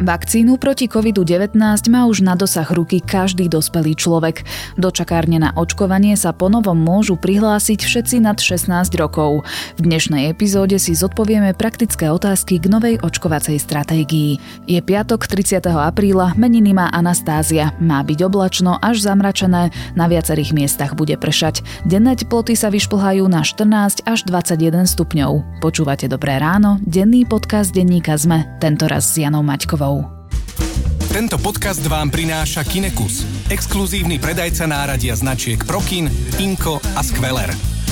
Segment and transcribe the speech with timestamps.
[0.00, 1.60] Vakcínu proti COVID-19
[1.92, 4.48] má už na dosah ruky každý dospelý človek.
[4.80, 9.44] Do čakárne na očkovanie sa ponovom môžu prihlásiť všetci nad 16 rokov.
[9.76, 14.40] V dnešnej epizóde si zodpovieme praktické otázky k novej očkovacej stratégii.
[14.64, 15.68] Je piatok 30.
[15.68, 17.76] apríla, meniny má Anastázia.
[17.76, 21.60] Má byť oblačno až zamračené, na viacerých miestach bude pršať.
[21.84, 25.60] Denné teploty sa vyšplhajú na 14 až 21 stupňov.
[25.60, 29.89] Počúvate Dobré ráno, denný podcast denníka ZME, tentoraz s Janou Maťkovou.
[31.10, 36.06] Tento podcast vám prináša Kinekus, exkluzívny predajca náradia značiek Prokin,
[36.38, 37.50] Inko a Skveler.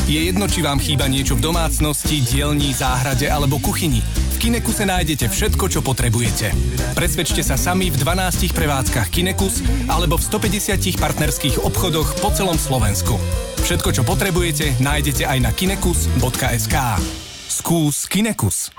[0.09, 4.01] Je jedno, či vám chýba niečo v domácnosti, dielni, záhrade alebo kuchyni.
[4.39, 6.55] V Kinekuse nájdete všetko, čo potrebujete.
[6.97, 9.61] Presvedčte sa sami v 12 prevádzkach Kinekus
[9.91, 13.21] alebo v 150 partnerských obchodoch po celom Slovensku.
[13.67, 16.77] Všetko, čo potrebujete, nájdete aj na kinekus.sk.
[17.51, 18.78] Skús Kinekus.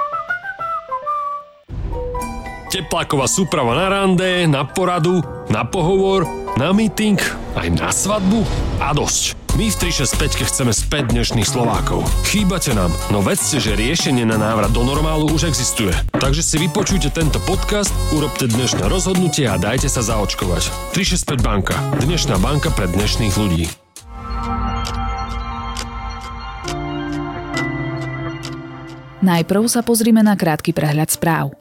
[2.70, 7.18] Tepláková súprava na rande, na poradu, na pohovor, na meeting,
[7.58, 8.46] aj na svadbu
[8.78, 9.34] a dosť.
[9.58, 12.06] My v 365 chceme späť dnešných Slovákov.
[12.30, 15.90] Chýbate nám, no vedzte, že riešenie na návrat do normálu už existuje.
[16.14, 20.70] Takže si vypočujte tento podcast, urobte dnešné rozhodnutie a dajte sa zaočkovať.
[20.94, 21.74] 365 banka.
[22.06, 23.66] Dnešná banka pre dnešných ľudí.
[29.20, 31.52] Najprv sa pozrime na krátky prehľad správ.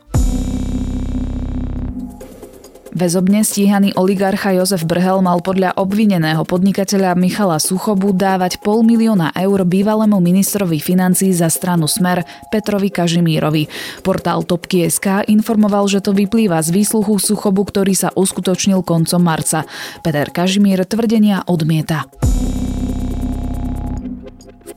[2.98, 9.62] Väzobne stíhaný oligarcha Jozef Brhel mal podľa obvineného podnikateľa Michala Suchobu dávať pol milióna eur
[9.62, 13.70] bývalému ministrovi financí za stranu Smer Petrovi Kažimírovi.
[14.02, 19.62] Portál Topky.sk informoval, že to vyplýva z výsluchu Suchobu, ktorý sa uskutočnil koncom marca.
[20.02, 22.02] Peter Kažimír tvrdenia odmieta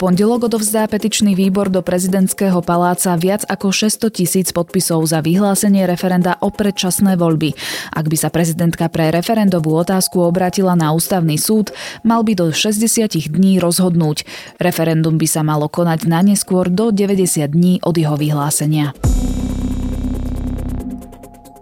[0.02, 6.42] pondelok odovzdá petičný výbor do prezidentského paláca viac ako 600 tisíc podpisov za vyhlásenie referenda
[6.42, 7.54] o predčasné voľby.
[7.94, 11.70] Ak by sa prezidentka pre referendovú otázku obrátila na ústavný súd,
[12.02, 14.26] mal by do 60 dní rozhodnúť.
[14.58, 18.98] Referendum by sa malo konať na neskôr do 90 dní od jeho vyhlásenia.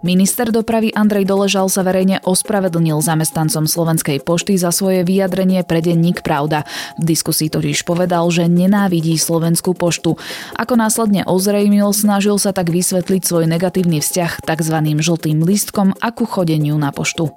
[0.00, 6.24] Minister dopravy Andrej Doležal sa verejne ospravedlnil zamestnancom Slovenskej pošty za svoje vyjadrenie pre denník
[6.24, 6.64] Pravda.
[6.96, 10.16] V diskusii totiž povedal, že nenávidí Slovenskú poštu.
[10.56, 14.76] Ako následne ozrejmil, snažil sa tak vysvetliť svoj negatívny vzťah tzv.
[15.04, 17.28] žltým lístkom a ku chodeniu na poštu.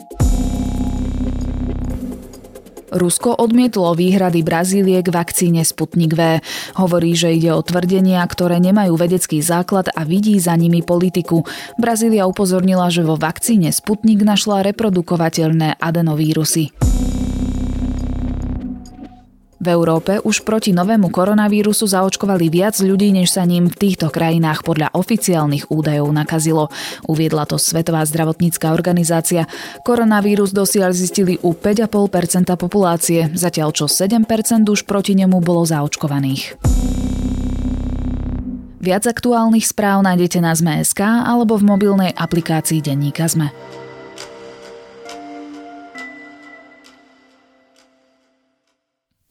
[2.93, 6.37] Rusko odmietlo výhrady Brazílie k vakcíne Sputnik V.
[6.77, 11.41] Hovorí, že ide o tvrdenia, ktoré nemajú vedecký základ a vidí za nimi politiku.
[11.81, 16.69] Brazília upozornila, že vo vakcíne Sputnik našla reprodukovateľné adenovírusy.
[19.63, 24.59] V Európe už proti novému koronavírusu zaočkovali viac ľudí, než sa ním v týchto krajinách
[24.68, 26.68] podľa oficiálnych údajov nakazilo.
[27.07, 29.47] Uviedla to Svetová zdravotnícká organizácia.
[29.88, 34.28] Koronavírus dosiaľ zistili u 5,5% populácie, zatiaľ čo 7%
[34.68, 36.59] už proti nemu bolo zaočkovaných.
[38.84, 43.56] Viac aktuálnych správ nájdete na Zme.sk alebo v mobilnej aplikácii Denníka Zme.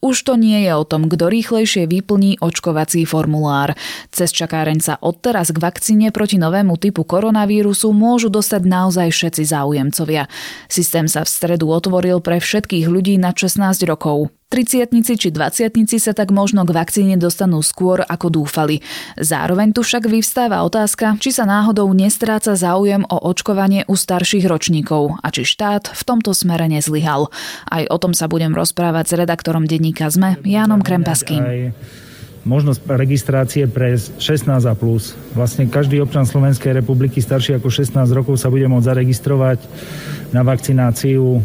[0.03, 3.71] Už to nie je o tom, kto rýchlejšie vyplní očkovací formulár.
[4.11, 10.27] Cez čakáreň sa odteraz k vakcíne proti novému typu koronavírusu môžu dostať naozaj všetci záujemcovia.
[10.67, 14.27] Systém sa v stredu otvoril pre všetkých ľudí na 16 rokov.
[14.53, 18.85] Triciatnici či dvaciatnici sa tak možno k vakcíne dostanú skôr, ako dúfali.
[19.17, 25.17] Zároveň tu však vyvstáva otázka, či sa náhodou nestráca záujem o očkovanie u starších ročníkov
[25.25, 27.33] a či štát v tomto smere nezlyhal.
[27.65, 31.73] Aj o tom sa budem rozprávať s redaktorom denníka ZME, Jánom Krempaským
[32.43, 34.19] možnosť registrácie pre 16
[34.67, 35.15] a plus.
[35.31, 39.59] Vlastne každý občan Slovenskej republiky starší ako 16 rokov sa bude môcť zaregistrovať
[40.35, 41.39] na vakcináciu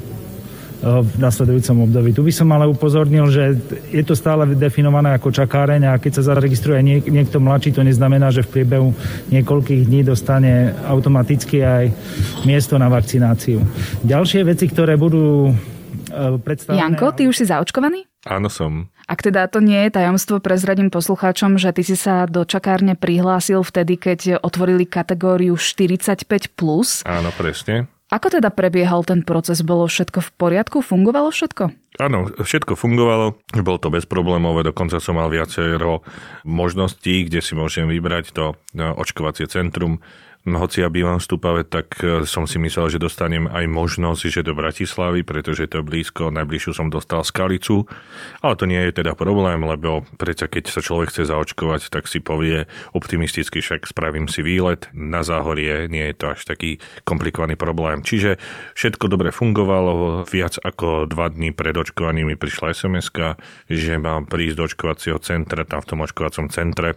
[0.78, 2.14] v nasledujúcom období.
[2.14, 3.58] Tu by som ale upozornil, že
[3.90, 8.30] je to stále definované ako čakáreň a keď sa zaregistruje niek- niekto mladší, to neznamená,
[8.30, 8.94] že v priebehu
[9.34, 11.84] niekoľkých dní dostane automaticky aj
[12.46, 13.58] miesto na vakcináciu.
[14.06, 15.52] Ďalšie veci, ktoré budú e,
[16.38, 16.78] predstavené...
[16.78, 18.06] Janko, ty už si zaočkovaný?
[18.31, 18.86] Áno, som.
[19.10, 23.64] Ak teda to nie je tajomstvo, prezradím poslucháčom, že ty si sa do čakárne prihlásil
[23.66, 26.54] vtedy, keď otvorili kategóriu 45+.
[26.54, 27.02] Plus.
[27.02, 27.88] Áno, presne.
[28.08, 29.60] Ako teda prebiehal ten proces?
[29.60, 30.81] Bolo všetko v poriadku?
[30.81, 31.69] Fungovalo všetko?
[32.00, 36.06] Áno, všetko fungovalo, bolo to bezproblémové, dokonca som mal viacero
[36.46, 39.99] možností, kde si môžem vybrať to no, očkovacie centrum,
[40.56, 44.46] hoci ja bývam v Stupave, tak e, som si myslel, že dostanem aj možnosť, že
[44.46, 47.84] do Bratislavy, pretože to je blízko, najbližšiu som dostal Skalicu,
[48.40, 52.22] ale to nie je teda problém, lebo predsa keď sa človek chce zaočkovať, tak si
[52.22, 58.06] povie optimisticky, však spravím si výlet na záhorie, nie je to až taký komplikovaný problém.
[58.06, 58.38] Čiže
[58.78, 63.10] všetko dobre fungovalo, viac ako dva dní pred očkovaním mi prišla sms
[63.68, 66.94] že mám prísť do očkovacieho centra, tam v tom očkovacom centre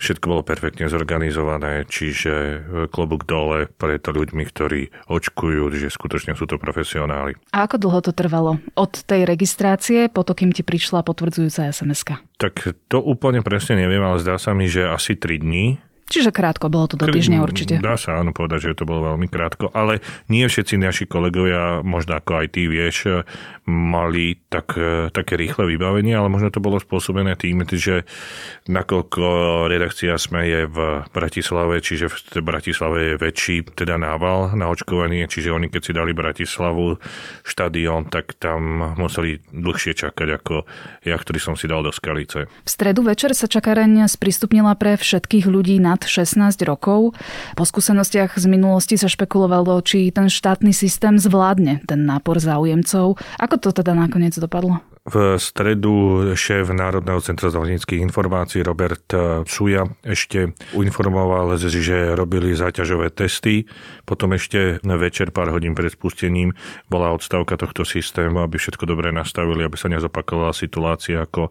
[0.00, 6.58] všetko bolo perfektne zorganizované, čiže klobúk dole pred ľuďmi, ktorí očkujú, že skutočne sú to
[6.58, 7.38] profesionáli.
[7.54, 8.58] A ako dlho to trvalo?
[8.74, 12.02] Od tej registrácie po to, kým ti prišla potvrdzujúca sms
[12.36, 12.54] Tak
[12.90, 15.78] to úplne presne neviem, ale zdá sa mi, že asi 3 dní
[16.10, 17.78] Čiže krátko, bolo to do týždňa určite.
[17.78, 22.18] Dá sa áno povedať, že to bolo veľmi krátko, ale nie všetci naši kolegovia, možno
[22.18, 23.22] ako aj ty vieš,
[23.70, 24.74] mali tak,
[25.14, 28.02] také rýchle vybavenie, ale možno to bolo spôsobené tým, že
[28.66, 29.22] nakoľko
[29.70, 35.54] redakcia sme je v Bratislave, čiže v Bratislave je väčší teda nával na očkovanie, čiže
[35.54, 36.98] oni keď si dali Bratislavu
[37.46, 40.66] štadión, tak tam museli dlhšie čakať ako
[41.06, 42.50] ja, ktorý som si dal do Skalice.
[42.50, 47.12] V stredu večer sa čakareň sprístupnila pre všetkých ľudí nad nad 16 rokov.
[47.52, 53.20] Po skúsenostiach z minulosti sa špekulovalo, či ten štátny systém zvládne ten nápor záujemcov.
[53.36, 54.80] Ako to teda nakoniec dopadlo?
[55.00, 59.08] V stredu šéf Národného centra zdravotníckých informácií Robert
[59.48, 63.64] Suja ešte uinformoval, že robili záťažové testy.
[64.04, 66.52] Potom ešte večer, pár hodín pred spustením,
[66.92, 71.48] bola odstavka tohto systému, aby všetko dobre nastavili, aby sa nezopakovala situácia ako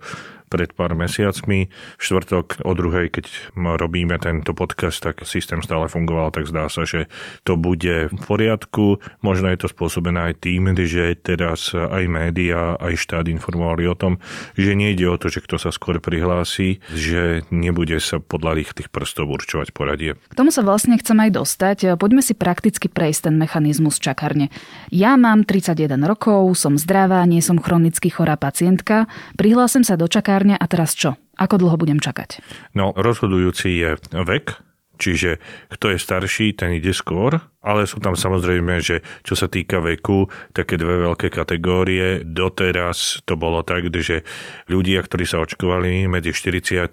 [0.50, 1.70] pred pár mesiacmi.
[1.70, 6.90] V štvrtok o druhej, keď robíme tento podcast, tak systém stále fungoval, tak zdá sa,
[6.90, 7.06] že
[7.46, 8.98] to bude v poriadku.
[9.22, 14.18] Možno je to spôsobené aj tým, že teraz aj média, aj štát informovali o tom,
[14.58, 19.30] že nejde o to, že kto sa skôr prihlási, že nebude sa podľa tých prstov
[19.30, 20.18] určovať poradie.
[20.18, 21.78] K tomu sa vlastne chcem aj dostať.
[22.00, 24.50] Poďme si prakticky prejsť ten mechanizmus čakarne.
[24.90, 30.39] Ja mám 31 rokov, som zdravá, nie som chronicky chorá pacientka, prihlásim sa do čakárne
[30.40, 31.20] lekárne a teraz čo?
[31.36, 32.40] Ako dlho budem čakať?
[32.72, 34.64] No, rozhodujúci je vek,
[35.00, 35.40] Čiže
[35.72, 40.28] kto je starší, ten ide skôr, ale sú tam samozrejme, že čo sa týka veku,
[40.52, 42.28] také dve veľké kategórie.
[42.28, 44.28] Doteraz to bolo tak, že
[44.68, 46.92] ľudia, ktorí sa očkovali medzi 40.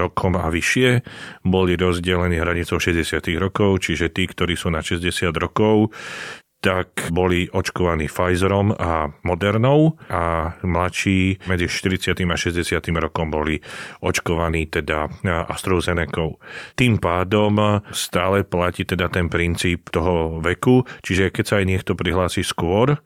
[0.00, 1.04] rokom a vyššie,
[1.44, 3.04] boli rozdelení hranicou 60
[3.36, 5.92] rokov, čiže tí, ktorí sú na 60 rokov,
[6.66, 12.10] tak boli očkovaní Pfizerom a Modernou a mladší medzi 40.
[12.26, 12.82] a 60.
[12.98, 13.62] rokom boli
[14.02, 15.06] očkovaní teda
[15.46, 16.34] AstraZeneca.
[16.74, 22.42] Tým pádom stále platí teda ten princíp toho veku, čiže keď sa aj niekto prihlási
[22.42, 22.98] skôr,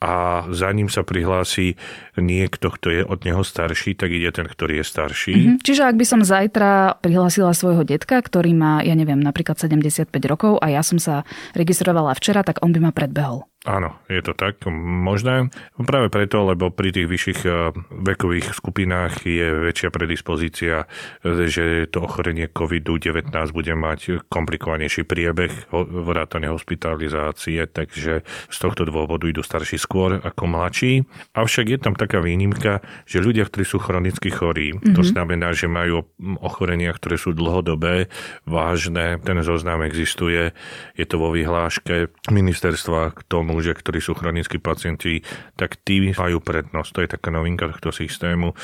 [0.00, 1.76] a za ním sa prihlási
[2.16, 5.34] niekto, kto je od neho starší, tak ide ten, ktorý je starší.
[5.36, 5.56] Mm-hmm.
[5.60, 10.56] Čiže ak by som zajtra prihlásila svojho detka, ktorý má, ja neviem, napríklad 75 rokov
[10.64, 13.49] a ja som sa registrovala včera, tak on by ma predbehol.
[13.68, 15.52] Áno, je to tak možné.
[15.76, 22.08] Práve preto, lebo pri tých vyšších eh, vekových skupinách je väčšia predispozícia, eh, že to
[22.08, 30.24] ochorenie COVID-19 bude mať komplikovanejší priebeh vrátane hospitalizácie, takže z tohto dôvodu idú starší skôr
[30.24, 31.04] ako mladší.
[31.36, 34.96] Avšak je tam taká výnimka, že ľudia, ktorí sú chronicky chorí, mm-hmm.
[34.96, 35.08] to mhm.
[35.12, 36.08] znamená, že majú
[36.40, 38.08] ochorenia, ktoré sú dlhodobé,
[38.48, 40.56] vážne, ten zoznam existuje,
[40.96, 45.26] je to vo vyhláške ministerstva k tomu tomu, že ktorí sú chronickí pacienti,
[45.58, 46.90] tak tí majú prednosť.
[46.94, 48.54] To je taká novinka tohto systému.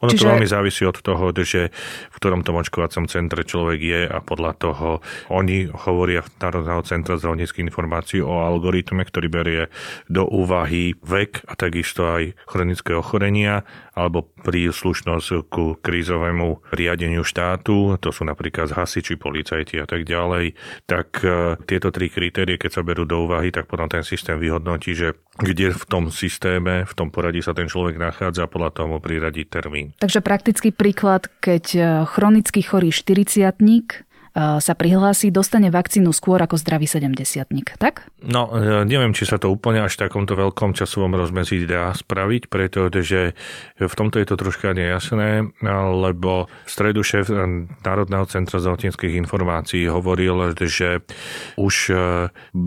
[0.00, 0.24] Ono Čiže...
[0.24, 1.68] to veľmi závisí od toho, že
[2.08, 4.88] v ktorom tom očkovacom centre človek je a podľa toho
[5.28, 9.62] oni hovoria Národného centra zdravotníckých informácií o algoritme, ktorý berie
[10.08, 18.14] do úvahy vek a takisto aj chronické ochorenia alebo príslušnosť ku krízovému riadeniu štátu, to
[18.14, 20.54] sú napríklad hasiči, policajti a tak ďalej,
[20.86, 24.92] tak e, tieto tri kritérie, keď sa berú do úvahy, tak potom ten systém vyhodnotí,
[24.94, 28.86] že kde v tom systéme, v tom poradí sa ten človek nachádza a podľa toho
[28.92, 29.96] mu priradí termín.
[29.96, 33.56] Takže praktický príklad, keď e, chronicky chorý 40
[34.30, 37.50] sa prihlási, dostane vakcínu skôr ako zdravý 70
[37.82, 38.06] tak?
[38.22, 42.46] No, e, neviem, či sa to úplne až v takomto veľkom časovom rozmezí dá spraviť,
[42.46, 43.34] pretože
[43.74, 47.26] v tomto je to troška nejasné, lebo stredu šéf
[47.82, 51.02] Národného centra zdravotníckých informácií hovoril, že
[51.58, 51.94] už e,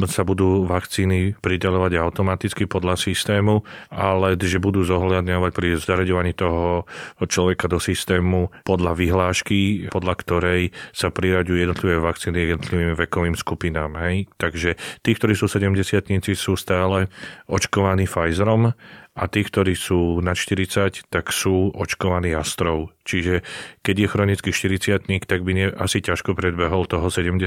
[0.03, 6.84] sa budú vakcíny pridelovať automaticky podľa systému, ale že budú zohľadňovať pri zaraďovaní toho
[7.24, 13.93] človeka do systému podľa vyhlášky, podľa ktorej sa priraďujú priraďujú jednotlivé vakcíny jednotlivým vekovým skupinám.
[14.01, 14.25] Hej?
[14.41, 15.77] Takže tí, ktorí sú 70
[16.33, 17.13] sú stále
[17.45, 18.74] očkovaní Pfizerom
[19.13, 22.89] a tí, ktorí sú na 40, tak sú očkovaní astrov.
[23.05, 23.46] Čiže
[23.86, 27.38] keď je chronický 40 tak by ne, asi ťažko predbehol toho 70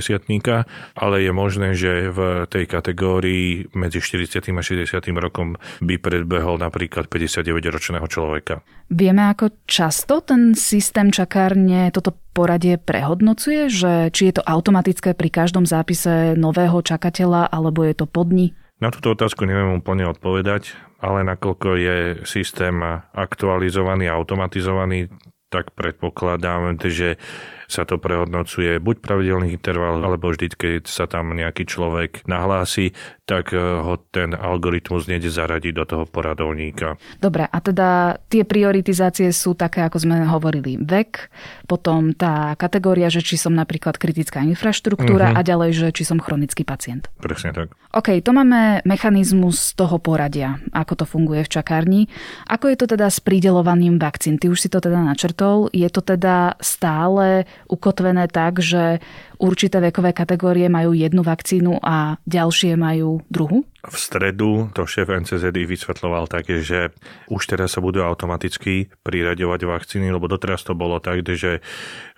[0.94, 7.10] ale je možné, že v tej kategórii medzi 40 a 60 rokom by predbehol napríklad
[7.10, 8.62] 59-ročného človeka.
[8.86, 15.32] Vieme, ako často ten systém čakárne toto poradie prehodnocuje, že či je to automatické pri
[15.32, 18.54] každom zápise nového čakateľa, alebo je to podni?
[18.76, 22.76] Na túto otázku neviem úplne odpovedať, ale nakoľko je systém
[23.12, 25.12] aktualizovaný a automatizovaný,
[25.46, 27.20] tak predpokladám, že
[27.66, 32.94] sa to prehodnocuje buď pravidelný interval, alebo vždy, keď sa tam nejaký človek nahlási,
[33.26, 36.94] tak eh, ho ten algoritmus nejde zaradiť do toho poradovníka.
[37.18, 41.28] Dobre, a teda tie prioritizácie sú také, ako sme hovorili, vek,
[41.66, 45.42] potom tá kategória, že či som napríklad kritická infraštruktúra uh-huh.
[45.42, 47.10] a ďalej, že či som chronický pacient.
[47.18, 47.74] Presne tak.
[47.90, 52.00] OK, to máme mechanizmus toho poradia, ako to funguje v čakárni.
[52.46, 54.38] Ako je to teda s pridelovaním vakcín?
[54.38, 55.66] Ty už si to teda načrtol.
[55.74, 59.02] Je to teda stále ukotvené tak, že
[59.38, 63.64] určité vekové kategórie majú jednu vakcínu a ďalšie majú druhu?
[63.86, 66.90] V stredu to šéf NCZD vysvetloval tak, že
[67.30, 71.62] už teraz sa budú automaticky priraďovať vakcíny, lebo doteraz to bolo tak, že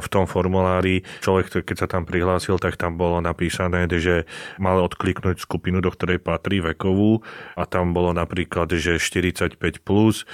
[0.01, 4.25] v tom formulári človek, keď sa tam prihlásil, tak tam bolo napísané, že
[4.57, 7.21] mal odkliknúť skupinu, do ktorej patrí vekovú
[7.53, 10.25] a tam bolo napríklad, že 45 plus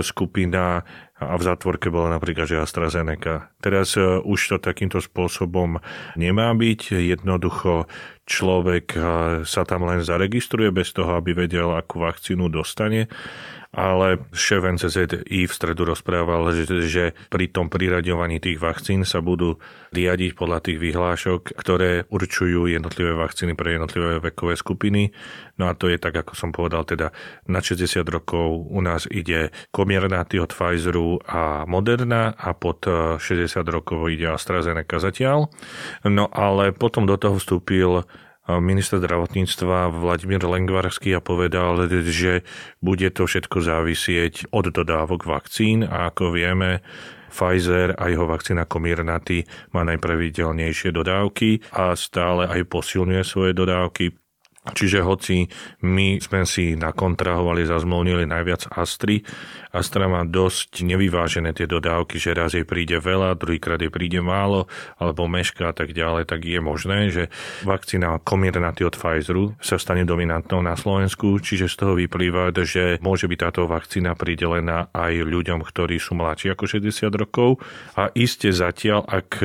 [0.00, 3.50] skupina a v zátvorke bola napríklad, že AstraZeneca.
[3.58, 5.82] Teraz e, už to takýmto spôsobom
[6.14, 6.94] nemá byť.
[6.94, 7.90] Jednoducho
[8.28, 9.00] človek e,
[9.48, 13.08] sa tam len zaregistruje bez toho, aby vedel, akú vakcínu dostane
[13.68, 19.60] ale šéf NCZI v stredu rozprával, že, že pri tom priraďovaní tých vakcín sa budú
[19.92, 25.12] riadiť podľa tých vyhlášok, ktoré určujú jednotlivé vakcíny pre jednotlivé vekové skupiny.
[25.60, 27.12] No a to je tak, ako som povedal, teda
[27.44, 34.08] na 60 rokov u nás ide Comirnaty od Pfizeru a Moderna a pod 60 rokov
[34.08, 35.52] ide AstraZeneca zatiaľ.
[36.08, 38.08] No ale potom do toho vstúpil
[38.56, 41.76] minister zdravotníctva Vladimír Lengvarský a povedal,
[42.08, 42.48] že
[42.80, 46.80] bude to všetko závisieť od dodávok vakcín a ako vieme,
[47.28, 49.44] Pfizer a jeho vakcína Comirnaty
[49.76, 54.16] má najpravidelnejšie dodávky a stále aj posilňuje svoje dodávky.
[54.74, 55.46] Čiže hoci
[55.84, 59.22] my sme si nakontrahovali, zazmluvnili najviac Astry,
[59.68, 64.64] Astra má dosť nevyvážené tie dodávky, že raz jej príde veľa, druhýkrát jej príde málo,
[64.96, 67.28] alebo meška a tak ďalej, tak je možné, že
[67.68, 73.28] vakcína Comirnaty od Pfizeru sa stane dominantnou na Slovensku, čiže z toho vyplýva, že môže
[73.30, 77.60] byť táto vakcína pridelená aj ľuďom, ktorí sú mladší ako 60 rokov.
[77.94, 79.38] A iste zatiaľ, ak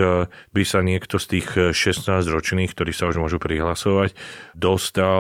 [0.56, 4.18] by sa niekto z tých 16 ročných, ktorí sa už môžu prihlasovať,
[4.58, 5.13] dostal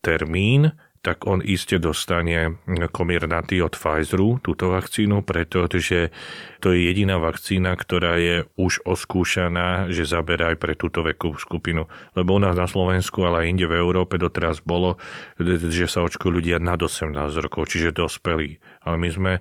[0.00, 2.60] termín, tak on iste dostane
[2.96, 6.10] Comirnaty od Pfizeru, túto vakcínu, pretože
[6.60, 11.88] to je jediná vakcína, ktorá je už oskúšaná, že zaberá aj pre túto vekovú skupinu.
[12.12, 15.00] Lebo u nás na Slovensku, ale aj inde v Európe doteraz bolo,
[15.40, 18.60] že sa očkujú ľudia nad 18 rokov, čiže dospelí.
[18.84, 19.32] Ale my sme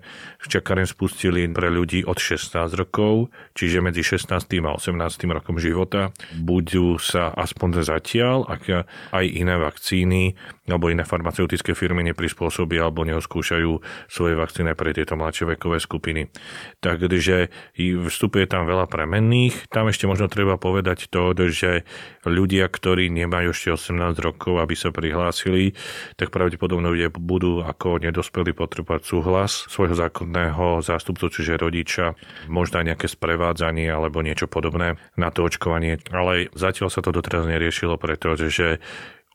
[0.48, 4.32] čakaren spustili pre ľudí od 16 rokov, čiže medzi 16.
[4.64, 4.96] a 18.
[5.36, 6.16] rokom života.
[6.40, 13.72] Budú sa aspoň zatiaľ, ak aj iné vakcíny alebo iné farmaceutické firmy neprispôsobia alebo neoskúšajú
[14.06, 16.30] svoje vakcíny pre tieto mladšie vekové skupiny.
[16.78, 17.50] Tak že
[17.80, 19.66] vstupuje tam veľa premenných.
[19.74, 21.90] Tam ešte možno treba povedať to, že
[22.30, 25.74] ľudia, ktorí nemajú ešte 18 rokov, aby sa prihlásili,
[26.14, 32.14] tak pravdepodobne budú ako nedospelí potrebovať súhlas svojho zákonného zástupcu, čiže rodiča,
[32.52, 35.98] možno nejaké sprevádzanie alebo niečo podobné na to očkovanie.
[36.14, 38.84] Ale zatiaľ sa to doteraz neriešilo, pretože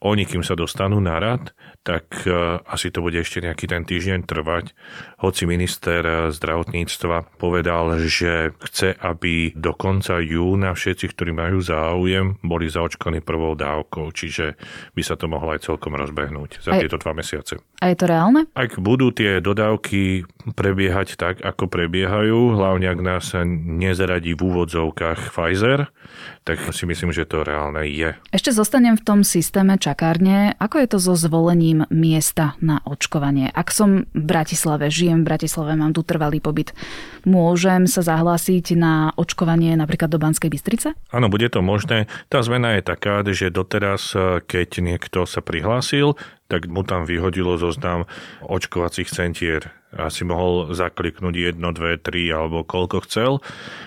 [0.05, 4.29] oni, kým sa dostanú na rad, tak e, asi to bude ešte nejaký ten týždeň
[4.29, 4.77] trvať.
[5.25, 12.69] Hoci minister zdravotníctva povedal, že chce, aby do konca júna všetci, ktorí majú záujem, boli
[12.69, 14.61] zaočkovaní prvou dávkou, čiže
[14.93, 17.65] by sa to mohlo aj celkom rozbehnúť za aj, tieto dva mesiace.
[17.81, 18.45] A je to reálne?
[18.53, 25.89] Ak budú tie dodávky prebiehať tak, ako prebiehajú, hlavne ak nás nezaradí v úvodzovkách Pfizer,
[26.45, 28.13] tak si myslím, že to reálne je.
[28.29, 30.53] Ešte zostanem v tom systéme čakárne.
[30.61, 33.49] Ako je to so zvolením miesta na očkovanie?
[33.49, 36.77] Ak som v Bratislave, žijem v Bratislave, mám tu trvalý pobyt,
[37.25, 40.93] môžem sa zahlásiť na očkovanie napríklad do Banskej Bystrice?
[41.09, 42.13] Áno, bude to možné.
[42.29, 44.13] Tá zmena je taká, že doteraz,
[44.45, 48.05] keď niekto sa prihlásil, tak mu tam vyhodilo zoznam
[48.45, 49.73] očkovacích centier.
[49.95, 53.39] Asi mohol zakliknúť jedno, dve, tri alebo koľko chcel.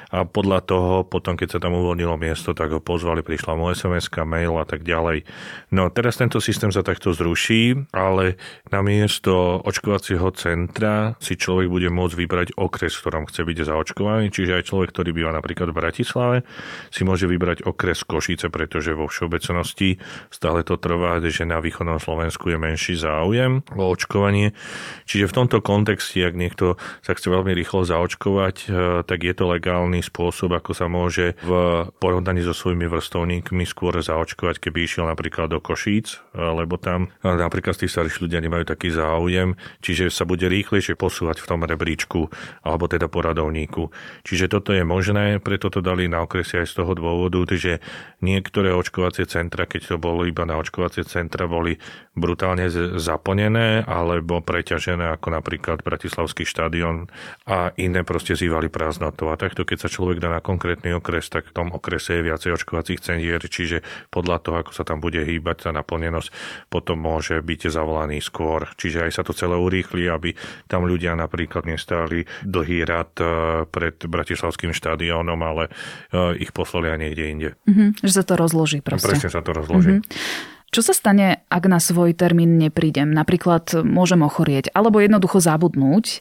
[0.08, 4.08] A podľa toho potom, keď sa tam uvoľnilo miesto, tak ho pozvali, prišla mu sms
[4.24, 5.28] mail a tak ďalej.
[5.76, 8.40] No teraz tento systém sa takto zruší, ale
[8.72, 14.32] na miesto očkovacieho centra si človek bude môcť vybrať okres, v ktorom chce byť zaočkovaný,
[14.32, 16.38] čiže aj človek, ktorý býva napríklad v Bratislave,
[16.88, 20.00] si môže vybrať okres Košice, pretože vo všeobecnosti
[20.32, 24.54] stále to trvá, že na východnom Slovensku je menší záujem o očkovanie.
[25.08, 28.68] Čiže v tomto kontexte ak niekto sa chce veľmi rýchlo zaočkovať, e,
[29.08, 31.52] tak je to legálny spôsob, ako sa môže v
[31.98, 37.28] porovnaní so svojimi vrstovníkmi skôr zaočkovať, keby išiel napríklad do Košíc, e, lebo tam e,
[37.28, 42.30] napríklad tí starší ľudia nemajú taký záujem, čiže sa bude rýchlejšie posúvať v tom rebríčku
[42.64, 43.90] alebo teda poradovníku.
[44.24, 47.80] Čiže toto je možné, preto to dali na okresy aj z toho dôvodu, že
[48.22, 51.80] niektoré očkovacie centra, keď to bolo iba na očkovacie centra, boli
[52.14, 52.37] brutálne
[52.98, 57.10] zaplnené alebo preťažené, ako napríklad Bratislavský štadión
[57.50, 59.34] a iné proste zývali prázdnotou.
[59.34, 62.54] A takto, keď sa človek dá na konkrétny okres, tak v tom okrese je viacej
[62.54, 63.82] očkovacích centier, čiže
[64.14, 66.30] podľa toho, ako sa tam bude hýbať tá naplnenosť,
[66.70, 68.70] potom môže byť zavolaný skôr.
[68.78, 70.38] Čiže aj sa to celé urýchli, aby
[70.70, 73.26] tam ľudia napríklad nestáli dlhý rad e,
[73.68, 75.64] pred Bratislavským štadiónom, ale
[76.12, 77.50] e, ich poslali aj niekde inde.
[77.66, 79.10] Mm-hmm, že sa to rozloží proste.
[79.10, 80.00] Presne sa to rozloží.
[80.00, 80.56] Mm-hmm.
[80.68, 83.08] Čo sa stane, ak na svoj termín neprídem?
[83.16, 86.20] Napríklad môžem ochorieť alebo jednoducho zabudnúť.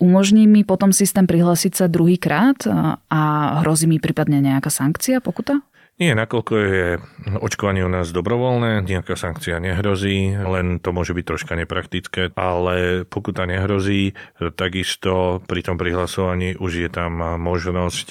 [0.00, 2.64] Umožní mi potom systém prihlásiť sa druhýkrát
[3.12, 3.20] a
[3.60, 5.60] hrozí mi prípadne nejaká sankcia, pokuta?
[6.02, 6.98] Nie, nakoľko je
[7.38, 13.46] očkovanie u nás dobrovoľné, nejaká sankcia nehrozí, len to môže byť troška nepraktické, ale pokuta
[13.46, 14.18] nehrozí,
[14.58, 18.08] takisto pri tom prihlasovaní už je tam možnosť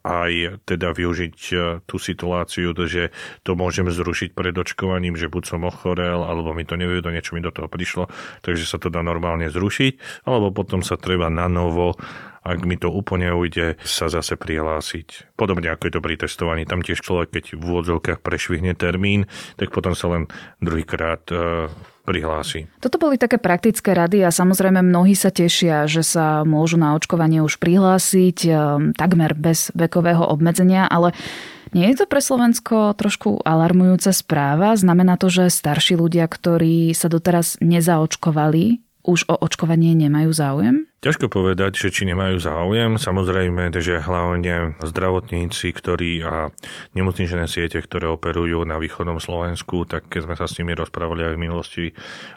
[0.00, 1.36] aj teda využiť
[1.84, 3.12] tú situáciu, že
[3.44, 7.44] to môžem zrušiť pred očkovaním, že buď som ochorel, alebo mi to nevedlo, niečo mi
[7.44, 8.08] do toho prišlo,
[8.40, 11.92] takže sa to dá normálne zrušiť, alebo potom sa treba na novo
[12.42, 15.34] ak mi to úplne ujde, sa zase prihlásiť.
[15.34, 16.62] Podobne ako je to pri testovaní.
[16.64, 19.26] Tam tiež človek, keď v úvodzovkách prešvihne termín,
[19.60, 20.30] tak potom sa len
[20.62, 21.68] druhýkrát e,
[22.08, 22.72] prihlási.
[22.80, 27.44] Toto boli také praktické rady a samozrejme mnohí sa tešia, že sa môžu na očkovanie
[27.44, 28.50] už prihlásiť e,
[28.96, 31.12] takmer bez vekového obmedzenia, ale
[31.76, 34.72] nie je to pre Slovensko trošku alarmujúca správa?
[34.72, 40.84] Znamená to, že starší ľudia, ktorí sa doteraz nezaočkovali, už o očkovanie nemajú záujem?
[41.00, 43.00] Ťažko povedať, že či nemajú záujem.
[43.00, 46.52] Samozrejme, že hlavne zdravotníci, ktorí a
[46.92, 51.34] nemocničné siete, ktoré operujú na východnom Slovensku, tak keď sme sa s nimi rozprávali aj
[51.38, 51.84] v minulosti,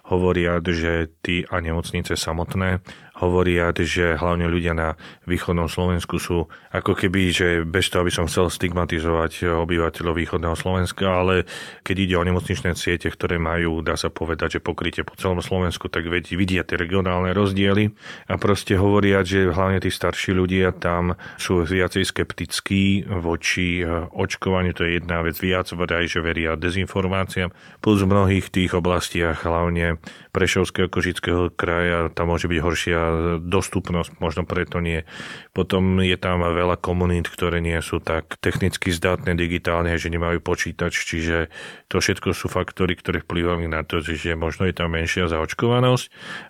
[0.08, 2.80] hovoria, že tí a nemocnice samotné
[3.22, 4.98] hovoria, že hlavne ľudia na
[5.30, 11.06] východnom Slovensku sú ako keby, že bez toho, aby som chcel stigmatizovať obyvateľov východného Slovenska,
[11.06, 11.46] ale
[11.86, 15.88] keď ide o nemocničné siete, ktoré majú, dá sa povedať, že pokrytie po celom Slovensku,
[15.88, 17.94] tak vidia tie regionálne rozdiely
[18.28, 24.74] a proste hovoria, že hlavne tí starší ľudia tam sú viacej skeptickí voči eh, očkovaniu,
[24.74, 27.54] to je jedna vec viac, vraj, že veria dezinformáciám.
[27.84, 30.02] Plus v mnohých tých oblastiach, hlavne
[30.32, 33.00] Prešovského, Kožického kraja, tam môže byť horšia
[33.44, 35.04] dostupnosť, možno preto nie.
[35.52, 40.96] Potom je tam veľa komunít, ktoré nie sú tak technicky zdatné digitálne, že nemajú počítač,
[40.96, 41.52] čiže
[41.92, 46.06] to všetko sú faktory, ktoré vplyvajú na to, že možno je tam menšia zaočkovanosť.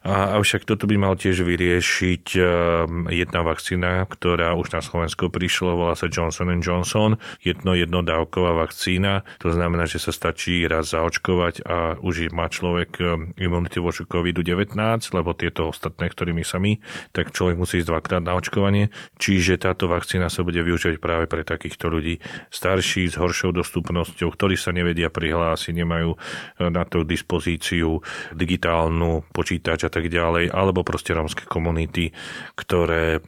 [0.05, 5.33] A, avšak toto by mal tiež vyriešiť riešiť ehm, jedna vakcína, ktorá už na Slovensko
[5.33, 7.17] prišla, volá sa Johnson Johnson.
[7.41, 13.33] Jedno jednodávková vakcína, to znamená, že sa stačí raz zaočkovať a už má človek ehm,
[13.71, 14.75] imunitu voči COVID-19,
[15.15, 16.75] lebo tieto ostatné, ktorými sa my,
[17.15, 18.91] tak človek musí ísť dvakrát na očkovanie.
[19.15, 22.19] Čiže táto vakcína sa bude využívať práve pre takýchto ľudí
[22.51, 28.03] starší s horšou dostupnosťou, ktorí sa nevedia prihlásiť, nemajú ehm, na to dispozíciu
[28.35, 32.11] digitálnu počítač a tak ďalej, alebo proste rómske komunity
[32.57, 33.21] ktoré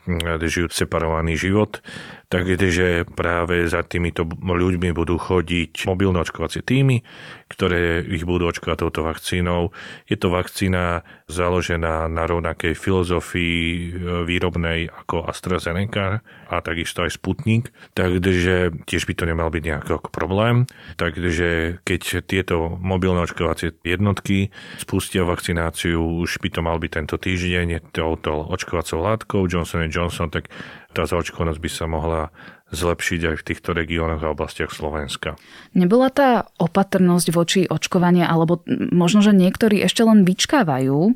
[0.50, 1.80] žijú separovaný život.
[2.34, 7.06] Takže práve za týmito ľuďmi budú chodiť mobilné očkovacie týmy,
[7.46, 9.70] ktoré ich budú očkovať touto vakcínou.
[10.10, 13.90] Je to vakcína založená na rovnakej filozofii e,
[14.26, 20.66] výrobnej ako AstraZeneca a takisto aj Sputnik, takže tiež by to nemal byť nejaký problém.
[20.98, 24.50] Takže keď tieto mobilné očkovacie jednotky
[24.82, 30.50] spustia vakcináciu, už by to mal byť tento týždeň touto očkovacou látkou Johnson Johnson, tak
[30.94, 32.30] tá zaočkovanosť by sa mohla
[32.74, 35.38] zlepšiť aj v týchto regiónoch a oblastiach Slovenska.
[35.78, 38.62] Nebola tá opatrnosť voči očkovania, alebo
[38.94, 41.16] možno, že niektorí ešte len vyčkávajú,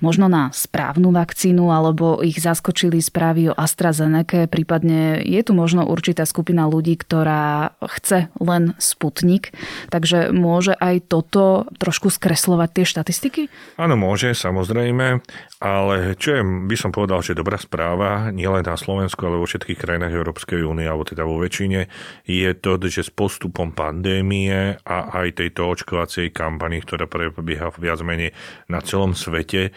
[0.00, 6.24] možno na správnu vakcínu, alebo ich zaskočili správy o AstraZeneca, prípadne je tu možno určitá
[6.24, 9.52] skupina ľudí, ktorá chce len Sputnik,
[9.92, 13.42] takže môže aj toto trošku skreslovať tie štatistiky?
[13.76, 15.20] Áno, môže, samozrejme,
[15.60, 19.80] ale čo je, by som povedal, že dobrá správa, nielen na Slovensku, ale vo všetkých
[19.80, 21.90] krajinách Európskej únie, alebo teda vo väčšine,
[22.24, 28.30] je to, že s postupom pandémie a aj tejto očkovacej kampani, ktorá prebieha viac menej
[28.70, 29.74] na celom svete,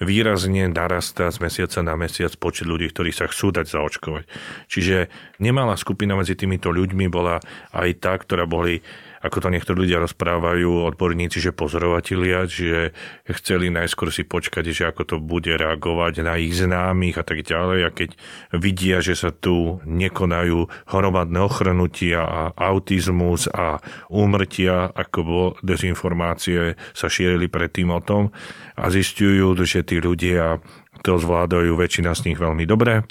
[0.00, 4.24] výrazne narastá z mesiaca na mesiac počet ľudí, ktorí sa chcú dať zaočkovať.
[4.68, 5.08] Čiže
[5.40, 7.40] nemalá skupina medzi týmito ľuďmi bola
[7.72, 8.84] aj tá, ktorá boli
[9.26, 12.94] ako to niektorí ľudia rozprávajú, odborníci, že pozorovatelia, že
[13.26, 17.80] chceli najskôr si počkať, že ako to bude reagovať na ich známych a tak ďalej.
[17.82, 18.10] A keď
[18.54, 27.06] vidia, že sa tu nekonajú hromadné ochrnutia a autizmus a úmrtia, ako bolo dezinformácie, sa
[27.10, 28.30] šírili predtým o tom
[28.78, 30.62] a zistujú, že tí ľudia
[31.04, 33.04] to zvládajú väčšina z nich veľmi dobre,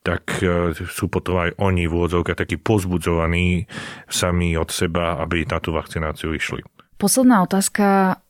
[0.00, 3.68] tak e, sú potom aj oni v úvodzovkách takí pozbudzovaní
[4.08, 6.64] sami od seba, aby na tú vakcináciu išli.
[6.96, 8.20] Posledná otázka.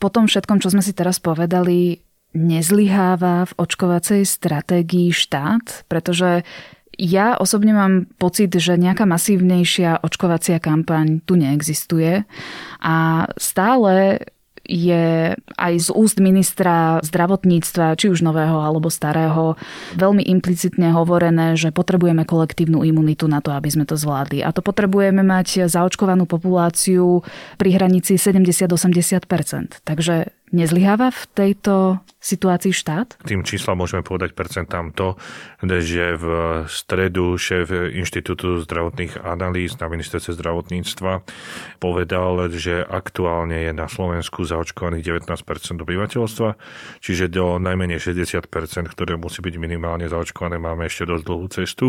[0.00, 2.00] Po tom všetkom, čo sme si teraz povedali,
[2.32, 5.84] nezlyháva v očkovacej stratégii štát?
[5.92, 6.48] Pretože
[6.96, 12.24] ja osobne mám pocit, že nejaká masívnejšia očkovacia kampaň tu neexistuje
[12.80, 14.24] a stále
[14.70, 19.58] je aj z úst ministra zdravotníctva, či už nového alebo starého,
[19.98, 24.46] veľmi implicitne hovorené, že potrebujeme kolektívnu imunitu na to, aby sme to zvládli.
[24.46, 27.26] A to potrebujeme mať zaočkovanú populáciu
[27.58, 29.82] pri hranici 70-80%.
[29.82, 33.22] Takže Nezlyháva v tejto situácii štát?
[33.22, 35.14] Tým čísla môžeme povedať percentám to,
[35.62, 36.26] že v
[36.66, 41.22] stredu šéf Inštitútu zdravotných analýz na ministerstve zdravotníctva
[41.78, 46.48] povedal, že aktuálne je na Slovensku zaočkovaných 19% obyvateľstva,
[46.98, 48.44] čiže do najmenej 60%,
[48.90, 51.86] ktoré musí byť minimálne zaočkované, máme ešte dosť dlhú cestu.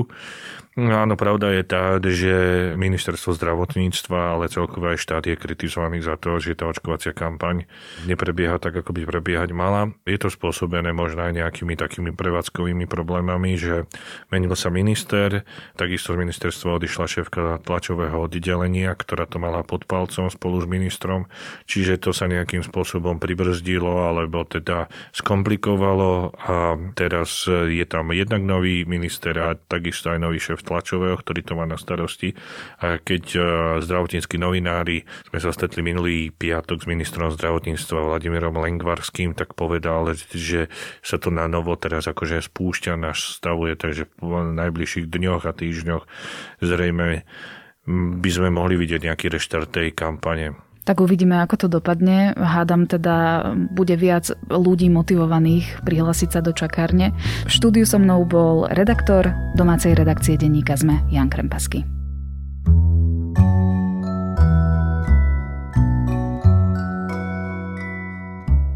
[0.80, 2.36] No áno, pravda je tá, že
[2.80, 7.67] ministerstvo zdravotníctva, ale celkové aj štát je kritizovaný za to, že tá očkovacia kampaň
[8.08, 9.94] neprebieha tak, ako by prebiehať mala.
[10.04, 13.86] Je to spôsobené možno aj nejakými takými prevádzkovými problémami, že
[14.34, 15.46] menil sa minister,
[15.78, 21.30] takisto z ministerstva odišla šéfka tlačového oddelenia, ktorá to mala pod palcom spolu s ministrom,
[21.70, 28.88] čiže to sa nejakým spôsobom pribrzdilo alebo teda skomplikovalo a teraz je tam jednak nový
[28.90, 32.34] minister a takisto aj nový šéf tlačového, ktorý to má na starosti.
[32.82, 33.42] A keď e,
[33.86, 40.73] zdravotníckí novinári sme sa stretli minulý piatok s ministrom zdravotníctva Vladimírom Lengvarským, tak povedal, že
[41.06, 46.04] sa to na novo teraz akože spúšťa, náš stavuje, takže v najbližších dňoch a týždňoch
[46.65, 47.21] zrejme
[48.21, 50.58] by sme mohli vidieť nejaký reštart tej kampane.
[50.82, 52.34] Tak uvidíme, ako to dopadne.
[52.34, 57.13] Hádam teda, bude viac ľudí motivovaných prihlásiť sa do čakárne.
[57.45, 62.01] V štúdiu so mnou bol redaktor domácej redakcie denníka ZME Jan Krempasky.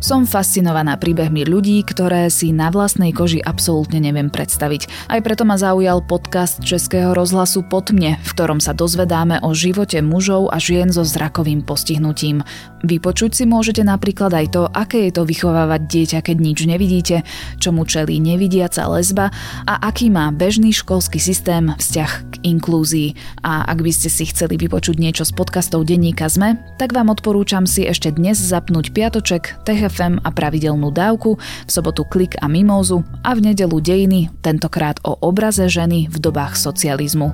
[0.06, 5.10] Som fascinovaná príbehmi ľudí, ktoré si na vlastnej koži absolútne neviem predstaviť.
[5.10, 10.06] Aj preto ma zaujal podcast Českého rozhlasu Pod mne, v ktorom sa dozvedáme o živote
[10.06, 12.46] mužov a žien so zrakovým postihnutím.
[12.86, 17.26] Vypočuť si môžete napríklad aj to, aké je to vychovávať dieťa, keď nič nevidíte,
[17.58, 19.34] čomu čelí nevidiaca lesba
[19.65, 23.18] a aký má bežný školský systém vzťah k inklúzii.
[23.41, 27.65] A ak by ste si chceli vypočuť niečo z podcastov denníka ZME, tak vám odporúčam
[27.65, 29.65] si ešte dnes zapnúť piatoček,
[29.96, 35.16] TFM a pravidelnú dávku, v sobotu Klik a Mimózu a v nedelu Dejiny, tentokrát o
[35.24, 37.32] obraze ženy v dobách socializmu.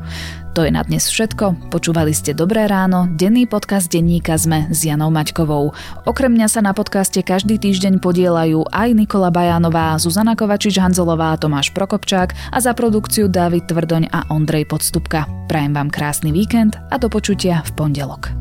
[0.54, 1.72] To je na dnes všetko.
[1.72, 5.72] Počúvali ste Dobré ráno, denný podcast denníka ZME s Janou Maťkovou.
[6.06, 12.36] Okrem mňa sa na podcaste každý týždeň podielajú aj Nikola Bajánová, Zuzana Kovačič-Hanzelová, Tomáš Prokopčák
[12.52, 15.24] a za produkciu David Tvrdoň a Ondrej Podstupka.
[15.48, 18.41] Prajem vám krásny víkend a do počutia v pondelok.